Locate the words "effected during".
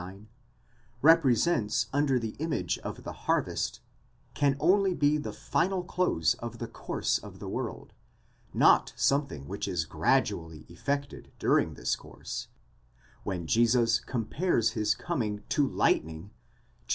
10.69-11.75